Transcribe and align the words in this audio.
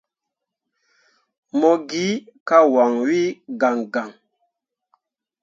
Mo 1.59 1.71
gi 1.89 2.07
ka 2.47 2.57
wanwi 2.73 3.21
gaŋgaŋ. 3.59 4.09